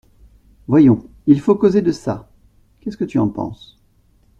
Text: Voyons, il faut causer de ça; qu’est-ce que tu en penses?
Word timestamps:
Voyons, 0.67 1.07
il 1.27 1.39
faut 1.39 1.53
causer 1.53 1.83
de 1.83 1.91
ça; 1.91 2.27
qu’est-ce 2.79 2.97
que 2.97 3.05
tu 3.05 3.19
en 3.19 3.29
penses? 3.29 3.77